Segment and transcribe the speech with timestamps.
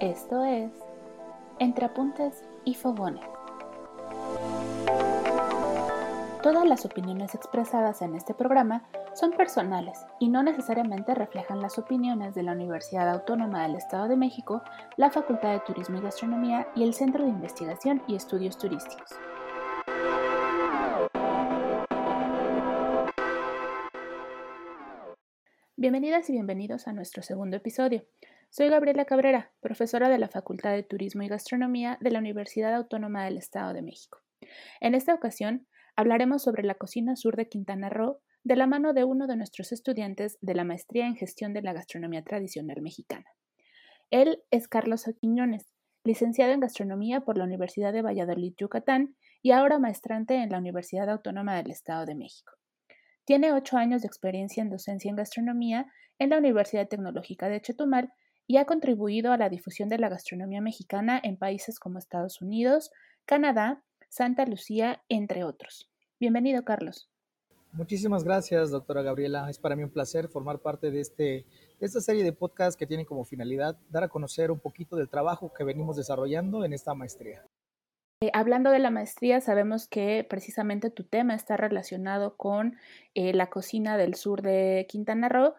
[0.00, 0.72] Esto es
[1.58, 3.22] Entre Apuntes y Fogones.
[6.42, 12.34] Todas las opiniones expresadas en este programa son personales y no necesariamente reflejan las opiniones
[12.34, 14.62] de la Universidad Autónoma del Estado de México,
[14.96, 19.10] la Facultad de Turismo y Gastronomía y el Centro de Investigación y Estudios Turísticos.
[25.76, 28.04] Bienvenidas y bienvenidos a nuestro segundo episodio.
[28.52, 33.24] Soy Gabriela Cabrera, profesora de la Facultad de Turismo y Gastronomía de la Universidad Autónoma
[33.24, 34.18] del Estado de México.
[34.80, 39.04] En esta ocasión hablaremos sobre la cocina sur de Quintana Roo de la mano de
[39.04, 43.26] uno de nuestros estudiantes de la Maestría en Gestión de la Gastronomía Tradicional Mexicana.
[44.10, 45.72] Él es Carlos Aquiñones,
[46.02, 51.08] licenciado en Gastronomía por la Universidad de Valladolid, Yucatán, y ahora maestrante en la Universidad
[51.08, 52.54] Autónoma del Estado de México.
[53.24, 55.86] Tiene ocho años de experiencia en docencia en gastronomía
[56.18, 58.12] en la Universidad Tecnológica de Chetumal
[58.50, 62.90] y ha contribuido a la difusión de la gastronomía mexicana en países como Estados Unidos,
[63.24, 65.88] Canadá, Santa Lucía, entre otros.
[66.18, 67.08] Bienvenido, Carlos.
[67.70, 69.48] Muchísimas gracias, doctora Gabriela.
[69.48, 71.46] Es para mí un placer formar parte de, este, de
[71.86, 75.52] esta serie de podcasts que tienen como finalidad dar a conocer un poquito del trabajo
[75.56, 77.46] que venimos desarrollando en esta maestría.
[78.20, 82.76] Eh, hablando de la maestría, sabemos que precisamente tu tema está relacionado con
[83.14, 85.54] eh, la cocina del sur de Quintana Roo.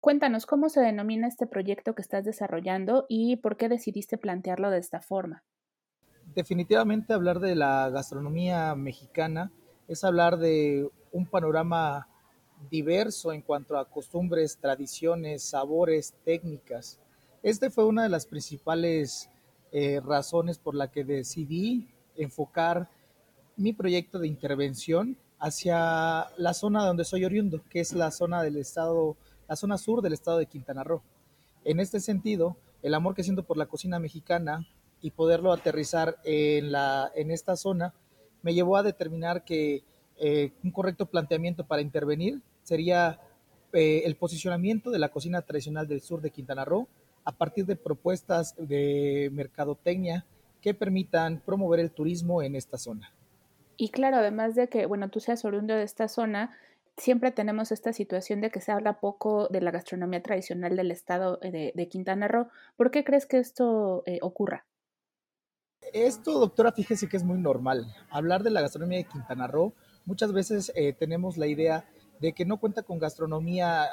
[0.00, 4.78] Cuéntanos cómo se denomina este proyecto que estás desarrollando y por qué decidiste plantearlo de
[4.78, 5.44] esta forma.
[6.34, 9.52] Definitivamente hablar de la gastronomía mexicana
[9.88, 12.08] es hablar de un panorama
[12.70, 16.98] diverso en cuanto a costumbres, tradiciones, sabores, técnicas.
[17.42, 19.28] Este fue una de las principales
[19.70, 22.88] eh, razones por la que decidí enfocar
[23.56, 28.56] mi proyecto de intervención hacia la zona donde soy oriundo, que es la zona del
[28.56, 29.16] estado,
[29.50, 31.02] la zona sur del estado de Quintana Roo.
[31.64, 34.64] En este sentido, el amor que siento por la cocina mexicana
[35.02, 37.92] y poderlo aterrizar en, la, en esta zona
[38.42, 39.82] me llevó a determinar que
[40.18, 43.18] eh, un correcto planteamiento para intervenir sería
[43.72, 46.86] eh, el posicionamiento de la cocina tradicional del sur de Quintana Roo
[47.24, 50.26] a partir de propuestas de mercadotecnia
[50.60, 53.12] que permitan promover el turismo en esta zona.
[53.76, 56.56] Y claro, además de que, bueno, tú seas oriundo de esta zona,
[57.00, 61.38] siempre tenemos esta situación de que se habla poco de la gastronomía tradicional del estado
[61.42, 62.48] eh, de, Quintana Roo.
[62.76, 64.66] ¿Por qué crees que esto eh, ocurra?
[65.92, 67.92] Esto, doctora, fíjese que es muy normal.
[68.10, 69.74] Hablar de la gastronomía de Quintana Roo,
[70.04, 71.88] muchas veces eh, tenemos la idea
[72.20, 73.88] de que no cuenta con gastronomía,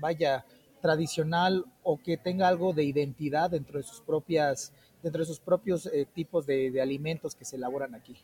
[0.00, 0.46] vaya,
[0.80, 4.72] tradicional o que tenga algo de identidad dentro de sus propias
[5.02, 8.16] dentro de sus propios eh, tipos de, alimentos que se elaboran aquí.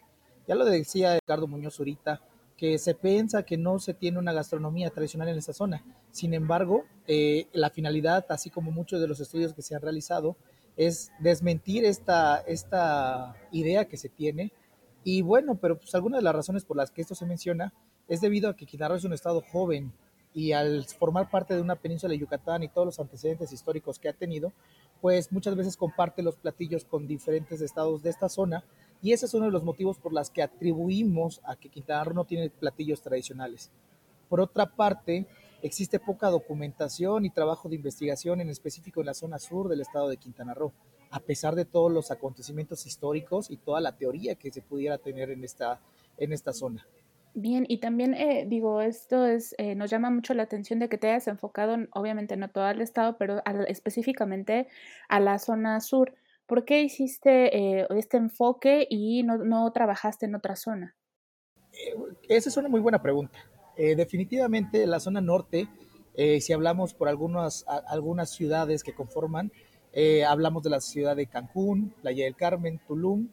[0.47, 2.21] Ya lo decía Ricardo Muñoz ahorita,
[2.57, 5.85] que se piensa que no se tiene una gastronomía tradicional en esta zona.
[6.11, 10.37] Sin embargo, eh, la finalidad, así como muchos de los estudios que se han realizado,
[10.77, 14.53] es desmentir esta, esta idea que se tiene.
[15.03, 17.73] Y bueno, pero pues algunas de las razones por las que esto se menciona
[18.09, 19.93] es debido a que Quintana es un estado joven,
[20.35, 24.09] y al formar parte de una península de Yucatán y todos los antecedentes históricos que
[24.09, 24.53] ha tenido,
[25.01, 28.65] pues muchas veces comparte los platillos con diferentes estados de esta zona
[29.05, 32.15] y ese es uno de los motivos por los que atribuimos a que Quintana Roo
[32.15, 33.71] no tiene platillos tradicionales.
[34.31, 35.27] Por otra parte,
[35.61, 40.09] existe poca documentación y trabajo de investigación en específico en la zona sur del estado
[40.09, 40.73] de Quintana Roo,
[41.11, 45.31] a pesar de todos los acontecimientos históricos y toda la teoría que se pudiera tener
[45.31, 45.83] en esta,
[46.17, 46.87] en esta zona.
[47.35, 50.97] Bien, y también eh, digo, esto es, eh, nos llama mucho la atención de que
[50.97, 54.67] te hayas enfocado, obviamente no todo el estado, pero específicamente
[55.11, 56.15] a la zona sur.
[56.47, 60.95] ¿Por qué hiciste eh, este enfoque y no, no, trabajaste en otra zona?
[62.29, 63.37] esa es una muy buena pregunta.
[63.77, 65.69] definitivamente la zona norte,
[66.15, 69.51] si hablamos por algunas, algunas ciudades que conforman,
[70.29, 73.29] hablamos de la ciudad de Cancún, Playa del Carmen, Tulum,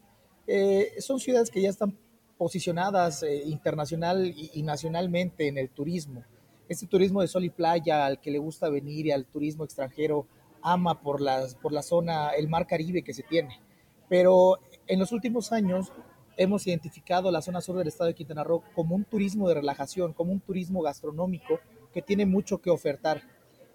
[0.98, 1.96] son ciudades que ya están
[2.42, 6.24] posicionadas eh, internacional y, nacionalmente en el turismo.
[6.68, 10.26] Este turismo de sol y playa al que le gusta venir y al turismo extranjero
[10.64, 13.60] ama por, las, por la zona, el mar Caribe que se tiene.
[14.10, 15.92] Pero en los últimos años
[16.38, 20.14] hemos identificado la zona sur del estado de Quintana Roo como un turismo de relajación,
[20.14, 21.60] como un turismo gastronómico
[21.94, 23.22] que tiene mucho que ofertar.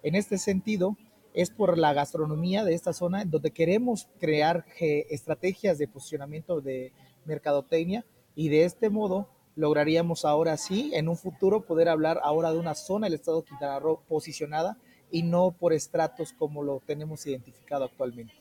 [0.03, 0.97] En este sentido,
[1.37, 6.93] es por la gastronomía de esta zona donde queremos crear eh, estrategias de posicionamiento de
[7.27, 12.59] mercadotecnia y de este modo lograríamos ahora sí, en un futuro, poder hablar ahora de
[12.59, 14.79] una zona del estado de Quintana Roo posicionada
[15.11, 18.35] y no por estratos como lo tenemos identificado actualmente.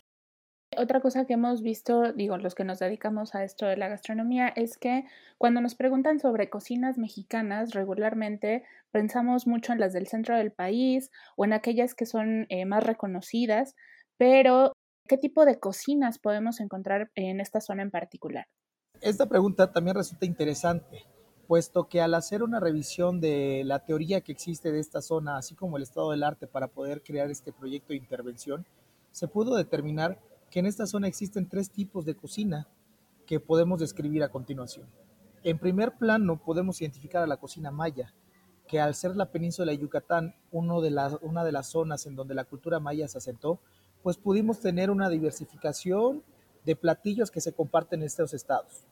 [0.77, 4.49] Otra cosa que hemos visto, digo, los que nos dedicamos a esto de la gastronomía,
[4.49, 5.05] es que
[5.37, 11.11] cuando nos preguntan sobre cocinas mexicanas, regularmente pensamos mucho en las del centro del país
[11.37, 13.75] o en aquellas que son eh, más reconocidas,
[14.17, 14.73] pero
[15.07, 18.47] ¿Qué tipo de cocinas podemos encontrar en esta zona en particular?
[19.01, 21.05] Esta pregunta también resulta interesante,
[21.47, 25.55] puesto que al hacer una revisión de la teoría que existe de esta zona, así
[25.55, 28.65] como el estado del arte para poder crear este proyecto de intervención,
[29.11, 30.19] se pudo determinar
[30.49, 32.67] que en esta zona existen tres tipos de cocina
[33.25, 34.87] que podemos describir a continuación.
[35.43, 38.13] En primer plano podemos identificar a la cocina maya,
[38.67, 40.89] que al ser la península de Yucatán uno de
[41.21, 43.59] una de las zonas en donde la cultura maya se asentó,
[44.01, 46.23] pues pudimos tener una diversificación
[46.65, 48.85] de platillos que se comparten en estos estados.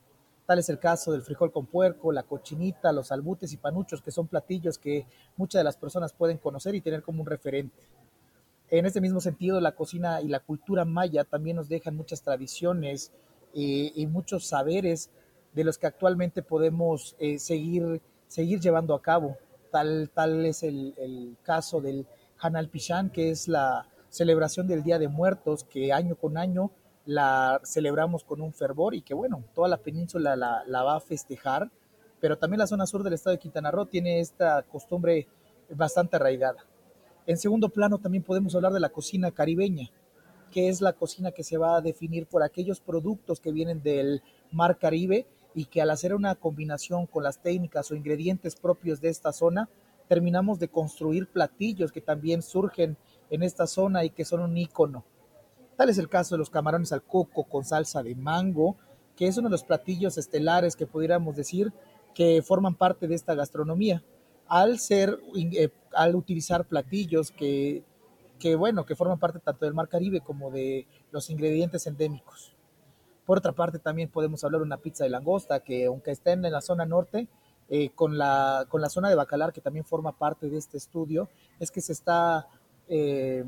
[0.46, 4.10] Tal es el caso del frijol con puerco, la cochinita, los albutes y panuchos, que
[4.10, 5.06] son platillos que
[5.36, 7.82] muchas de las personas pueden conocer y tener como un referente.
[8.68, 13.12] En este mismo sentido, la cocina y la cultura maya también nos dejan muchas tradiciones
[13.54, 15.10] eh, y muchos saberes
[15.54, 19.38] de los que actualmente podemos eh, seguir, seguir llevando a cabo.
[19.70, 22.06] Tal, tal es el, el caso del
[22.38, 26.70] Hanal Pichán, que es la celebración del Día de Muertos, que año con año
[27.06, 31.70] la celebramos con un fervor y que bueno, toda la península la, va a festejar,
[32.20, 35.28] pero también la zona sur del estado de Quintana Roo tiene esta costumbre
[35.70, 36.64] bastante arraigada.
[37.26, 39.90] En segundo plano también podemos hablar de la cocina caribeña,
[40.50, 44.22] que es la cocina que se va a definir por aquellos productos que vienen del
[44.52, 49.08] mar Caribe y que al hacer una combinación con las técnicas o ingredientes propios de
[49.08, 49.68] esta zona,
[50.08, 52.96] terminamos de construir platillos que también surgen
[53.30, 55.04] en esta zona y que son un ícono.
[55.76, 58.76] Tal es el caso de los camarones al coco con salsa de mango,
[59.16, 61.72] que es uno de los platillos estelares que pudiéramos decir
[62.14, 64.02] que forman parte de esta gastronomía,
[64.46, 67.82] al ser, eh, al utilizar platillos que,
[68.38, 72.54] que, bueno, que forman parte tanto del mar Caribe como de los ingredientes endémicos.
[73.26, 76.52] Por otra parte, también podemos hablar de una pizza de langosta, que aunque estén en
[76.52, 77.28] la zona norte,
[77.70, 81.30] eh, con, la, con la zona de Bacalar, que también forma parte de este estudio,
[81.58, 82.46] es que se está,
[82.88, 83.44] eh,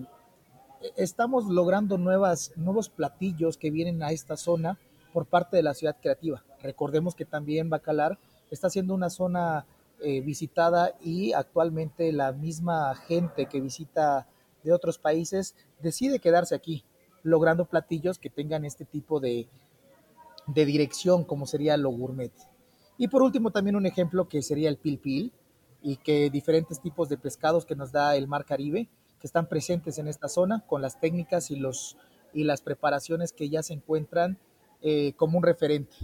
[0.96, 4.78] estamos logrando nuevos platillos que vienen a esta zona
[5.12, 6.44] por parte de la ciudad creativa.
[6.62, 8.18] Recordemos que también Bacalar
[8.50, 9.66] está siendo una zona
[10.02, 14.26] eh, visitada y actualmente la misma gente que visita
[14.62, 16.84] de otros países decide quedarse aquí,
[17.22, 19.48] logrando platillos que tengan este tipo de,
[20.46, 22.32] de dirección como sería lo gourmet.
[22.98, 25.32] Y por último también un ejemplo que sería el pilpil
[25.82, 28.88] y que diferentes tipos de pescados que nos da el mar Caribe
[29.26, 31.96] están presentes en esta zona con las técnicas y, los,
[32.32, 34.38] y las preparaciones que ya se encuentran
[34.82, 35.96] eh, como un referente.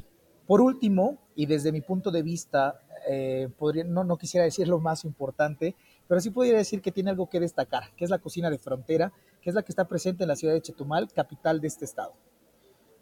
[0.47, 4.81] Por último, y desde mi punto de vista, eh, podría, no, no quisiera decir lo
[4.81, 5.77] más importante,
[6.09, 9.13] pero sí podría decir que tiene algo que destacar, que es la cocina de frontera,
[9.41, 12.13] que es la que está presente en la ciudad de Chetumal, capital de este estado.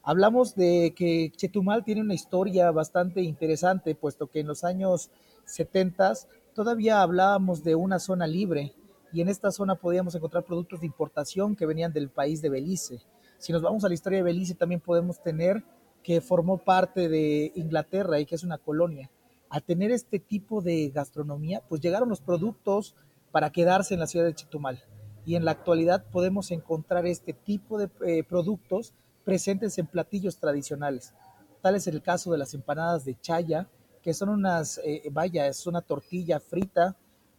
[0.02, 5.10] Hablamos de que Chetumal tiene una historia bastante interesante, puesto que en los años
[5.44, 6.12] 70
[6.54, 8.74] todavía hablábamos de una zona libre
[9.12, 13.00] y en esta zona podíamos encontrar productos de importación que venían del país de Belice.
[13.38, 15.64] Si nos vamos a la historia de Belice, también podemos tener
[16.02, 19.10] que formó parte de Inglaterra y que es una colonia.
[19.48, 22.94] Al tener este tipo de gastronomía, pues llegaron los productos
[23.32, 24.82] para quedarse en la ciudad de Chetumal.
[25.24, 31.14] Y en la actualidad podemos encontrar este tipo de eh, productos presentes en platillos tradicionales.
[31.60, 33.68] Tal es el caso de las empanadas de chaya,
[34.02, 36.96] que son unas, eh, vaya, es una tortilla frita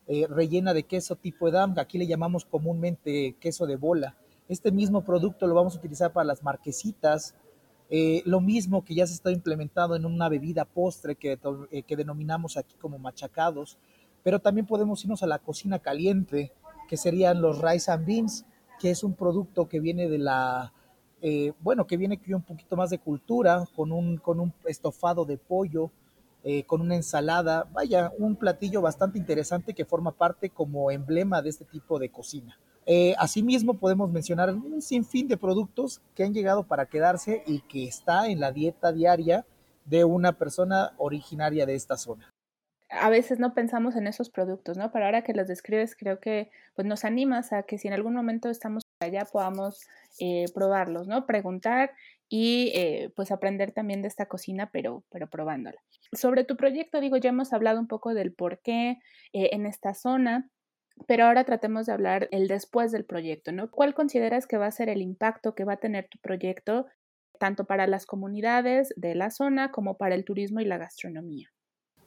[0.07, 4.15] eh, rellena de queso tipo edam, aquí le llamamos comúnmente queso de bola.
[4.48, 7.36] Este mismo producto lo vamos a utilizar para las marquesitas,
[7.89, 11.38] eh, lo mismo que ya se está implementado en una bebida postre que,
[11.86, 13.77] que denominamos aquí como machacados,
[14.24, 16.51] pero también podemos irnos a la cocina caliente,
[16.88, 18.46] que serían los rice and beans,
[18.79, 20.74] que es un producto que viene de la
[21.22, 25.24] eh, bueno, que viene aquí un poquito más de cultura, con un, con un estofado
[25.24, 25.91] de pollo,
[26.43, 31.50] eh, con una ensalada, vaya, un platillo bastante interesante que forma parte como emblema de
[31.50, 32.57] este tipo de cocina.
[32.86, 37.86] Eh, asimismo, podemos mencionar un sinfín de productos que han llegado para quedarse y que
[37.86, 39.45] está en la dieta diaria
[39.86, 42.29] de una persona originaria de esta zona.
[42.89, 44.91] A veces no pensamos en esos productos, ¿no?
[44.91, 48.13] Pero ahora que los describes, creo que pues, nos animas a que si en algún
[48.13, 49.88] momento estamos allá podamos
[50.19, 51.25] eh, probarlos, ¿no?
[51.25, 51.91] Preguntar
[52.33, 55.77] y eh, pues aprender también de esta cocina, pero, pero probándola.
[56.13, 59.00] Sobre tu proyecto, digo, ya hemos hablado un poco del por qué
[59.33, 60.50] eh, en esta zona,
[61.07, 63.69] pero ahora tratemos de hablar el después del proyecto, ¿no?
[63.69, 66.85] ¿Cuál consideras que va a ser el impacto que va a tener tu proyecto
[67.38, 71.50] tanto para las comunidades de la zona como para el turismo y la gastronomía?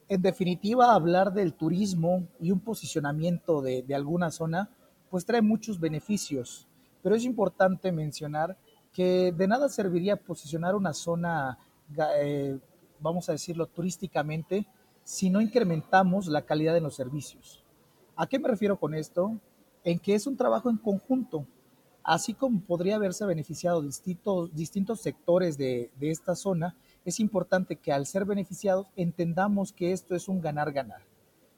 [0.09, 4.71] En definitiva, hablar del turismo y un posicionamiento de, de alguna zona,
[5.11, 6.67] pues trae muchos beneficios
[7.05, 8.57] pero es importante mencionar
[8.95, 11.59] que de nada serviría posicionar una zona,
[12.17, 12.59] eh,
[13.01, 14.67] vamos a decirlo, turísticamente,
[15.03, 17.63] si no incrementamos la calidad de los servicios.
[18.17, 19.37] ¿A qué me refiero con esto?
[19.83, 21.45] En que es un trabajo en conjunto.
[22.07, 27.93] así como podría haberse beneficiado distintos, distintos sectores de, de esta zona, es importante que
[27.93, 31.01] al ser beneficiados entendamos que esto es un ganar-ganar.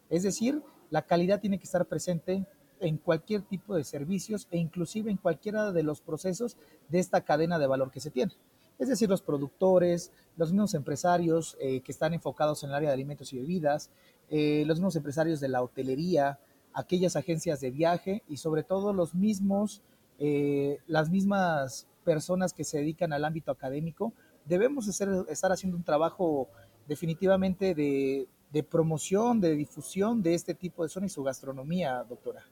[0.09, 2.47] Es decir, la calidad tiene que estar presente
[2.81, 6.57] en cualquier tipo de servicios e inclusive en cualquiera de los procesos
[6.89, 8.33] de esta cadena de valor que se tiene.
[8.79, 12.95] Es decir, los productores, los mismos empresarios eh, que están enfocados en el área de
[12.95, 13.91] alimentos y bebidas,
[14.29, 16.39] eh, los mismos empresarios de la hotelería,
[16.75, 19.83] aquellas agencias de viaje y sobre todo los mismos,
[20.19, 24.13] eh, las mismas personas que se dedican al ámbito académico,
[24.45, 26.49] debemos estar haciendo un trabajo
[26.87, 32.45] definitivamente de, de promoción, de difusión de este tipo de zona y su gastronomía, doctora.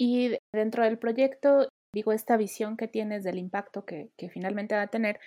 [0.00, 4.84] Y dentro del proyecto, digo, esta visión que tienes del impacto que, que finalmente va
[4.84, 5.20] a tener,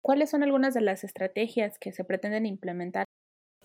[0.00, 3.04] ¿cuáles son algunas de las estrategias que se pretenden implementar?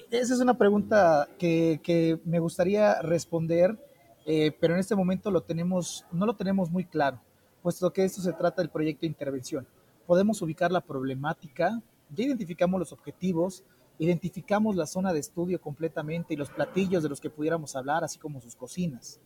[0.09, 3.77] Esa es una pregunta que, que me gustaría responder,
[4.25, 7.21] eh, pero en este momento lo tenemos, no lo tenemos muy claro,
[7.61, 9.67] puesto que esto se trata del proyecto de intervención.
[10.07, 13.63] Podemos ubicar la problemática, ya identificamos los objetivos,
[13.99, 18.17] identificamos la zona de estudio completamente y los platillos de los que pudiéramos hablar, así
[18.17, 19.21] como sus cocinas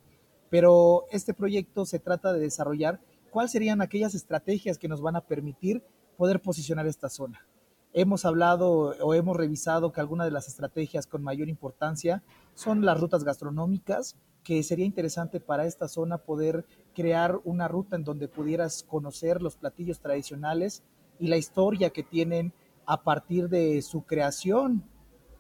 [0.49, 5.25] pero este proyecto se trata de desarrollar cuáles serían aquellas estrategias que nos van a
[5.25, 5.83] permitir
[6.17, 7.45] poder posicionar esta zona.
[7.93, 12.23] Hemos hablado o hemos revisado que algunas de las estrategias con mayor importancia
[12.53, 18.03] son las rutas gastronómicas, que sería interesante para esta zona poder crear una ruta en
[18.03, 20.83] donde pudieras conocer los platillos tradicionales
[21.19, 22.53] y la historia que tienen
[22.85, 24.83] a partir de su creación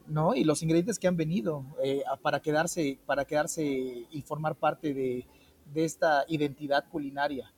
[0.07, 0.35] ¿no?
[0.35, 5.25] Y los ingredientes que han venido eh, para, quedarse, para quedarse y formar parte de,
[5.73, 7.51] esta identidad culinaria.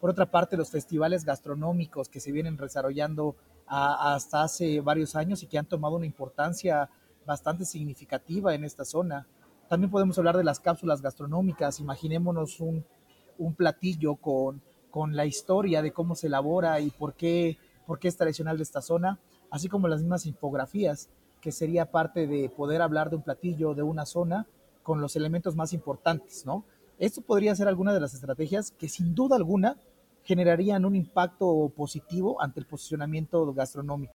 [0.00, 3.34] Por otra parte, los festivales gastronómicos que se vienen desarrollando
[3.66, 6.88] hasta hace varios años y que han tomado una importancia
[7.24, 9.26] bastante significativa en esta zona.
[9.68, 11.80] También podemos hablar de las cápsulas gastronómicas.
[11.80, 12.84] Imaginémonos un,
[13.56, 14.60] platillo con,
[14.90, 18.62] con, la historia de cómo se elabora y por qué, por qué es tradicional de
[18.62, 19.18] esta zona,
[19.50, 21.08] así como las mismas infografías
[21.46, 24.48] que sería parte de poder hablar de un platillo, de una zona,
[24.82, 26.64] con los elementos más importantes, ¿no?
[26.98, 29.78] Esto podría ser alguna de las estrategias que sin duda alguna
[30.24, 34.12] generarían un impacto positivo ante el posicionamiento gastronómico.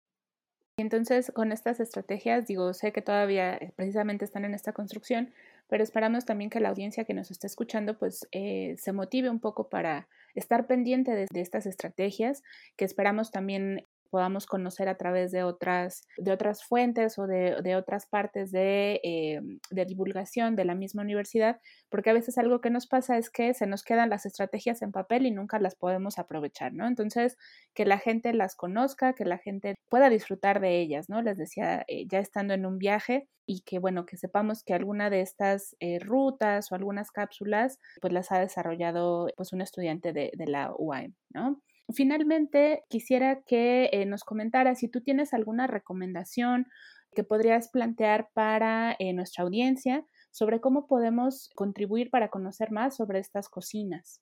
[0.79, 5.33] Entonces, con estas estrategias, digo, sé que todavía eh, precisamente están en esta construcción,
[5.67, 9.41] pero esperamos también que la audiencia que nos esté escuchando, pues, eh, se motive un
[9.41, 12.41] poco para estar pendiente de, estas estrategias,
[12.77, 17.75] que esperamos también podamos conocer a través de otras, de otras fuentes o de, de
[17.75, 21.59] otras partes de, eh, de, divulgación de la misma universidad,
[21.89, 24.91] porque a veces algo que nos pasa es que se nos quedan las estrategias en
[24.91, 26.87] papel y nunca las podemos aprovechar, ¿no?
[26.87, 27.37] Entonces,
[27.73, 31.21] que la gente las conozca, que la gente pueda disfrutar de ellas, ¿no?
[31.21, 35.09] Les decía, eh, ya estando en un viaje y que, bueno, que sepamos que alguna
[35.09, 40.31] de estas eh, rutas o algunas cápsulas, pues las ha desarrollado pues un estudiante de,
[40.35, 41.61] de la UAM, ¿no?
[41.93, 46.67] Finalmente, quisiera que eh, nos comentara si tú tienes alguna recomendación
[47.15, 53.19] que podrías plantear para eh, nuestra audiencia sobre cómo podemos contribuir para conocer más sobre
[53.19, 54.21] estas cocinas.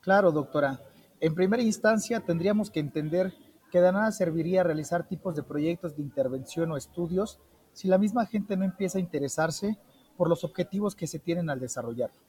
[0.00, 0.80] Claro, doctora.
[1.20, 3.32] En primera instancia, tendríamos que entender
[3.70, 7.40] que de nada serviría realizar tipos de proyectos de intervención o estudios
[7.72, 9.78] si la misma gente no empieza a interesarse
[10.16, 12.20] por los objetivos que se tienen al desarrollarlo.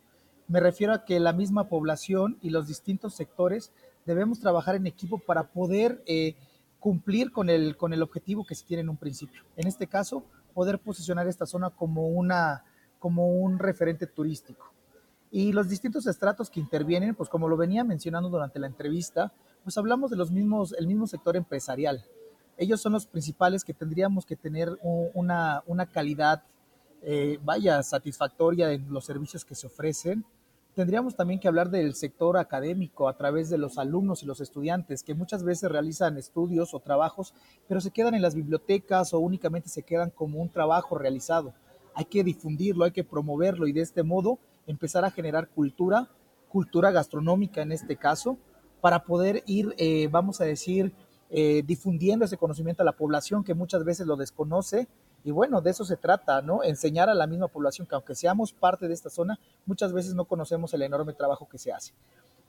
[0.48, 3.74] Me refiero a que la misma población y los distintos sectores
[4.06, 6.36] debemos trabajar en equipo para poder eh,
[6.80, 9.42] cumplir con el, con el objetivo que se tiene en un principio.
[9.56, 12.64] En este caso, poder posicionar esta zona como, una,
[13.00, 14.72] como un referente turístico.
[15.32, 19.34] Y los distintos estratos que intervienen, pues como lo venía mencionando durante la entrevista,
[19.64, 22.06] pues hablamos de los mismos, el mismo sector empresarial.
[22.58, 26.44] Ellos son los principales que tendríamos que tener una, una calidad,
[27.02, 30.24] eh, vaya, satisfactoria en los servicios que se ofrecen,
[30.76, 35.04] Tendríamos también que hablar del sector académico a través de los alumnos y los estudiantes
[35.04, 37.36] que muchas veces realizan estudios o trabajos,
[37.68, 41.54] pero se quedan en las bibliotecas o únicamente se quedan como un trabajo realizado.
[41.94, 46.10] Hay que difundirlo, hay que promoverlo y de este modo empezar a generar cultura,
[46.50, 48.40] cultura gastronómica en este caso,
[48.82, 50.92] para poder ir, eh, vamos a decir,
[51.30, 54.88] eh, difundiendo ese conocimiento a la población que muchas veces lo desconoce
[55.24, 56.64] y bueno, de eso se trata, ¿no?
[56.64, 60.26] Enseñar a la misma población que aunque seamos parte de esta zona, muchas veces no
[60.26, 61.94] conocemos el enorme trabajo que se hace.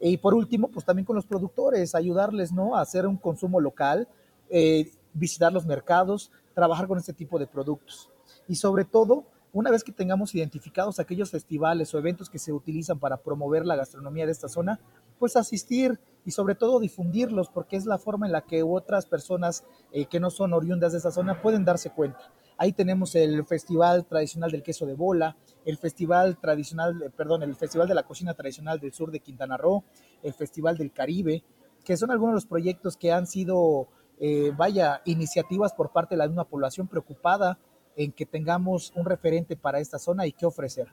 [0.01, 2.77] Y por último, pues también con los productores, ayudarles, ¿no?
[2.77, 4.09] A hacer un consumo local,
[4.51, 8.11] eh, visitar los mercados, trabajar con este tipo de productos.
[8.49, 12.99] Y sobre todo, una vez que tengamos identificados aquellos festivales o eventos que se utilizan
[12.99, 14.81] para promover la gastronomía de esta zona,
[15.21, 19.65] pues asistir y sobre todo difundirlos, porque es la forma en la que otras personas
[19.93, 22.33] eh, que no son oriundas de esa zona pueden darse cuenta.
[22.57, 27.89] Ahí tenemos el Festival Tradicional del Queso de Bola, el Festival Tradicional, perdón, el Festival
[27.89, 29.83] de la Cocina Tradicional del Sur de Quintana Roo,
[30.23, 31.43] el Festival del Caribe,
[31.85, 33.89] que son algunos de los proyectos que han sido,
[34.21, 37.59] eh, vaya, iniciativas por parte de la misma población preocupada
[37.97, 40.89] en que tengamos un referente para esta zona y qué ofrecer.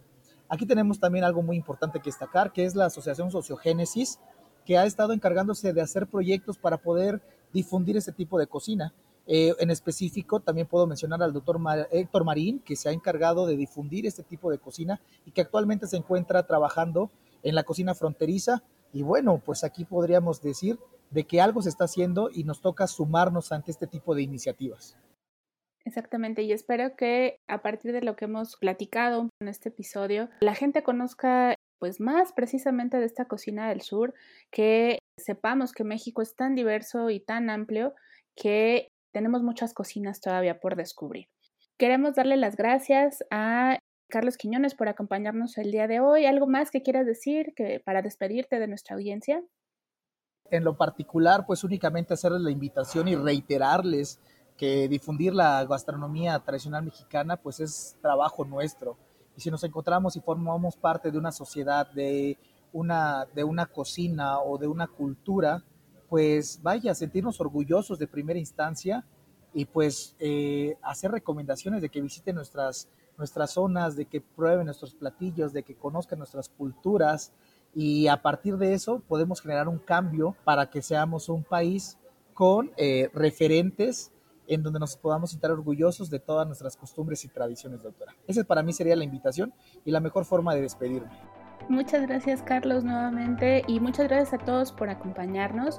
[0.49, 4.19] Aquí tenemos también algo muy importante que destacar, que es la Asociación Sociogénesis,
[4.65, 7.21] que ha estado encargándose de hacer proyectos para poder
[7.53, 8.93] difundir este tipo de cocina.
[9.27, 11.59] Eh, en específico, también puedo mencionar al doctor
[11.91, 15.87] Héctor Marín, que se ha encargado de difundir este tipo de cocina y que actualmente
[15.87, 17.11] se encuentra trabajando
[17.43, 18.63] en la cocina fronteriza.
[18.93, 20.79] Y bueno, pues aquí podríamos decir
[21.11, 24.97] de que algo se está haciendo y nos toca sumarnos ante este tipo de iniciativas.
[25.83, 30.53] Exactamente, y espero que a partir de lo que hemos platicado en este episodio, la
[30.53, 34.13] gente conozca pues más precisamente de esta cocina del sur,
[34.51, 37.95] que sepamos que México es tan diverso y tan amplio
[38.35, 41.27] que tenemos muchas cocinas todavía por descubrir.
[41.77, 46.25] Queremos darle las gracias a Carlos Quiñones por acompañarnos el día de hoy.
[46.25, 49.43] ¿Algo más que quieras decir que para despedirte de nuestra audiencia?
[50.51, 54.19] En lo particular, pues únicamente hacerles la invitación y reiterarles
[54.57, 58.97] que difundir la gastronomía tradicional mexicana pues es trabajo nuestro.
[59.35, 62.37] Y si nos encontramos y formamos parte de una sociedad, de
[62.73, 65.63] una, de una cocina o de una cultura,
[66.11, 69.05] pues vaya, sentirnos orgullosos de primera instancia
[69.53, 74.93] y pues eh, hacer recomendaciones de que visiten nuestras, nuestras zonas, de que prueben nuestros
[74.93, 77.31] platillos, de que conozcan nuestras culturas
[77.73, 81.97] y a partir de eso podemos generar un cambio para que seamos un país
[82.33, 84.11] con eh, referentes
[84.47, 88.17] en donde nos podamos sentir orgullosos de todas nuestras costumbres y tradiciones, doctora.
[88.27, 89.53] Esa para mí sería la invitación
[89.85, 91.30] y la mejor forma de despedirme.
[91.69, 95.77] Muchas gracias Carlos nuevamente y muchas gracias a todos por acompañarnos.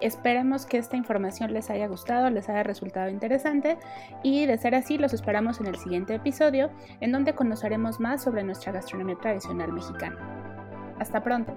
[0.00, 3.78] Esperemos que esta información les haya gustado, les haya resultado interesante
[4.22, 8.42] y de ser así los esperamos en el siguiente episodio en donde conoceremos más sobre
[8.42, 10.16] nuestra gastronomía tradicional mexicana.
[10.98, 11.54] Hasta pronto.